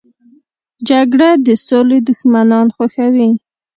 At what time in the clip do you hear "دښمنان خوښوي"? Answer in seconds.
2.07-3.29